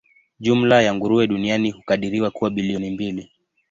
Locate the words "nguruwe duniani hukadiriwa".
0.95-2.31